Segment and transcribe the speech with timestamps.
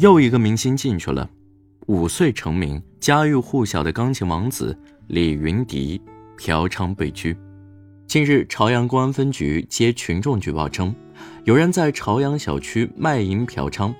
[0.00, 1.28] 又一个明星进去了，
[1.88, 4.74] 五岁成名、家喻户晓的钢琴王子
[5.08, 6.00] 李云迪
[6.38, 7.36] 嫖娼被拘。
[8.06, 10.94] 近日，朝阳公安分局接群众举报称，
[11.44, 13.92] 有人在朝阳小区卖淫嫖娼。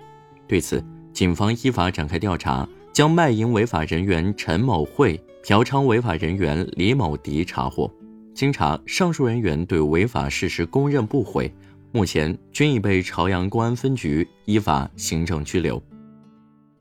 [0.48, 0.82] 对此，
[1.12, 7.92] 警方依法展开调查，将卖淫违法人员陈某慧、嫖娼违法人员李某迪查获。
[8.34, 11.52] 经查，上述人员对违法事实供认不讳，
[11.92, 15.80] 目前均已被朝阳公安分局依法行政拘留。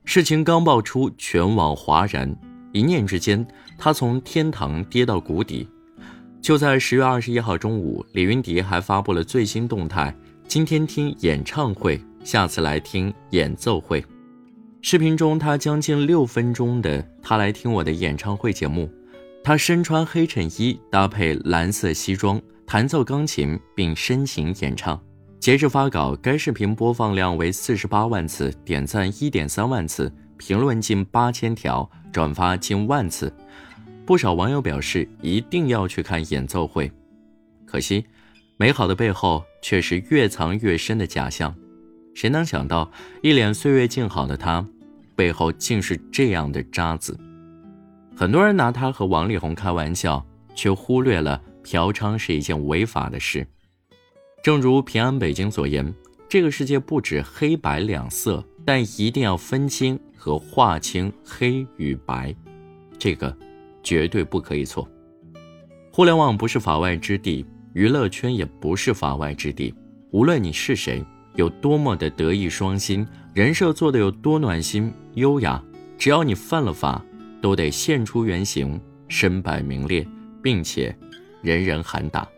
[0.04, 2.34] 事情刚爆出，全网哗然，
[2.72, 3.46] 一念之间，
[3.78, 5.68] 他从天堂跌到谷底。
[6.40, 10.12] 就在十月二十一号中午，李云迪还发布了最新动态：
[10.48, 14.04] 今天听演唱会，下次来听演奏会。
[14.82, 18.90] 视频中，他将近六分钟的“他来听我的演唱会”节目，
[19.44, 24.98] 他身穿黑衬衣，搭配蓝色西装，弹奏钢琴并深情演唱。
[25.40, 33.32] 截至发稿，该视频播放量为四十八万次，点赞一点三万次，评论近八千条，转发近万次。
[34.04, 36.92] 不少网友表示一定要去看演奏会，
[37.64, 38.04] 可惜，
[38.58, 41.54] 美好的背后却是越藏越深的假象。
[42.14, 42.90] 谁能想到，
[43.22, 44.62] 一脸岁月静好的他，
[45.16, 47.18] 背后竟是这样的渣子？
[48.14, 50.22] 很多人拿他和王力宏开玩笑，
[50.54, 53.46] 却忽略了嫖娼是一件违法的事。
[54.42, 55.94] 正如平安北京所言，
[56.28, 62.34] 这个世界不止黑白两色，但一定要分清和划清黑与白。
[62.98, 63.36] 这个。
[63.82, 64.86] 绝对不可以错。
[65.90, 69.74] 互联网不是法外之地，娱乐圈也不是法外之地。
[70.10, 71.02] 无论你是谁，
[71.34, 75.64] 有多么的德艺双馨，人设做的有多暖心优雅，
[75.96, 77.02] 只要你犯了法，
[77.40, 78.78] 都得现出原形，
[79.08, 80.06] 身败名裂，
[80.42, 80.94] 并且
[81.40, 82.28] 人人喊打。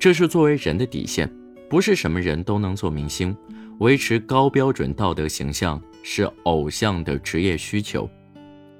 [0.00, 1.30] 这是作为人的底线，
[1.68, 3.36] 不是什么人都能做明星。
[3.80, 8.08] 维持高标准道德形象是偶像的职业需求。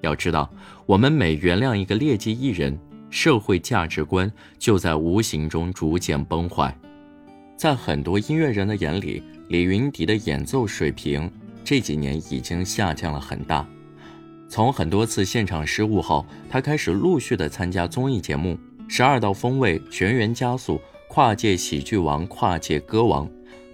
[0.01, 0.51] 要知道，
[0.87, 2.79] 我们每原谅一个劣迹艺人，
[3.11, 6.75] 社会价值观就在无形中逐渐崩坏。
[7.55, 11.31] 在很多音乐人的眼里，李云迪的演奏水平
[11.63, 13.69] 这几年已经下降了很大。
[14.49, 18.55] 从很多次现场失误后，他开始陆续的参加综艺节目，
[18.89, 20.75] 《十二道锋味》《全员加速》
[21.13, 23.27] 《跨界喜剧王》《跨界歌王》，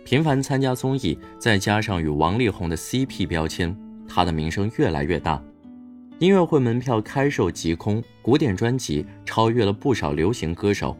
[0.06, 3.76] 频繁参加综艺，再加上与王力宏的 CP 标签，
[4.08, 5.44] 他的名声越来越大。
[6.18, 10.96] 音乐会门票开售即空，古典专辑超越了不少流行歌手，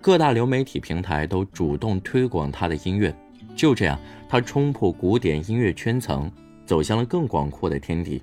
[0.00, 3.16] 各大流媒体平台都主动推广他的音乐。
[3.54, 3.96] 就这样，
[4.28, 6.28] 他冲破古典音乐圈层，
[6.64, 8.20] 走向了更广阔的天地。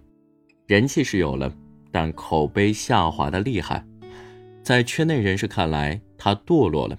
[0.67, 1.49] 人气是有了，
[1.93, 3.85] 但口碑下滑的厉害。
[4.61, 6.97] 在圈内人士看来，他堕落了。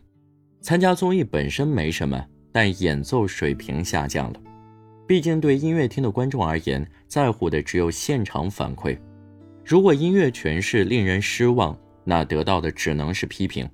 [0.65, 4.41] 参加综艺本身没什么，但演奏水平下降了。
[5.07, 8.99] 毕竟，对音乐厅的观众而言，在乎的只有现场反馈。
[9.63, 13.69] 如果音乐诠释令人失望，那得到的只能是批评。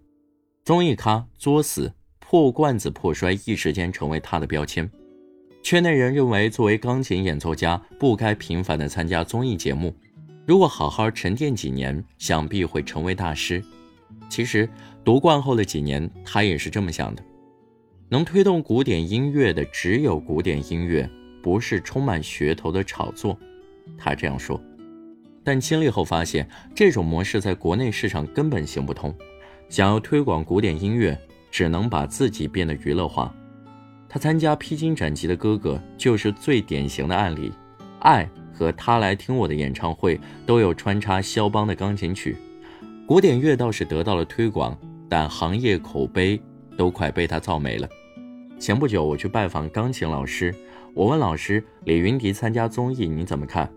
[0.65, 4.91] 综艺咖作死、破罐子破摔，一时间成为他的标签。
[5.63, 9.95] 圈内人认为，作为钢琴演奏家，不该频繁的参加综艺节目。
[10.45, 13.63] 如果好好沉淀几年，想必会成为大师。
[14.31, 14.67] 其实
[15.05, 17.23] 夺冠后的几年，他也是这么想的。
[18.09, 21.09] 能推动古典音乐的只有古典音乐，
[21.43, 23.39] 不是充满噱头的炒作。
[23.99, 24.59] 他这样说。
[25.43, 29.15] 但经历后发现，这种模式在国内市场根本行不通。
[29.69, 31.19] 想要推广古典音乐，
[31.51, 33.35] 只能把自己变得娱乐化。
[34.09, 37.53] 他参加《披荆斩棘的哥哥》就是最典型的案例。
[38.01, 42.37] 爱和他来听我的演唱会都有穿插肖邦的钢琴曲。
[43.11, 44.79] 古典乐倒是得到了推广，
[45.09, 46.41] 但行业口碑
[46.77, 47.89] 都快被他造没了。
[48.57, 50.55] 前不久我去拜访钢琴老师，
[50.95, 53.69] 我问老师李云迪参加综艺你怎么看？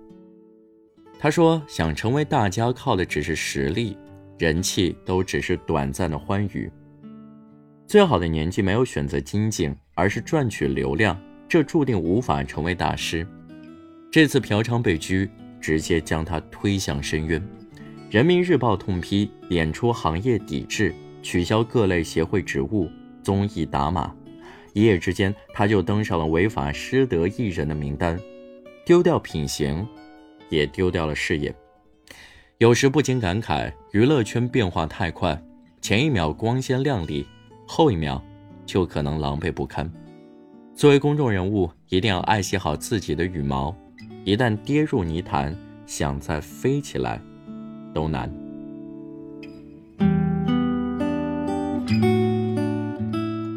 [1.18, 3.98] 他说：“想成为大家，靠的只是实力，
[4.38, 6.72] 人气都只是短暂的欢愉。
[7.88, 11.20] 最好的年纪没有选择精进，而是赚取流量，
[11.50, 13.28] 这注定无法成为大师。
[14.12, 15.28] 这次嫖娼被拘，
[15.59, 17.44] 直接将他推向深渊。
[18.14, 20.94] 人民日报痛批，点出行业抵制，
[21.24, 22.88] 取消各类协会职务，
[23.24, 24.14] 综艺打码，
[24.74, 28.16] 一夜之间他就登上了违法失德艺人的名单，
[28.86, 29.84] 丢掉品行。”
[30.52, 31.52] 也丢掉了事业，
[32.60, 35.44] 有时不禁感慨，娱乐圈变化太快，
[35.82, 37.26] 前一秒光鲜亮丽，
[37.68, 38.24] 后一秒
[38.64, 39.92] 就可能狼狈不堪。
[40.76, 43.76] 作为公众人物，一定要爱惜好自己的羽毛，
[44.24, 45.58] 一旦跌入泥潭，
[45.88, 47.20] 想再飞起来
[47.93, 48.29] 都难。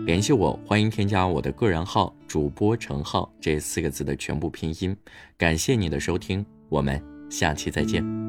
[0.07, 4.97] 联系我，欢迎添加我的个人号“主播程浩”这四个字的全部拼音。
[5.37, 8.26] 感谢你的收听，我们下期再见。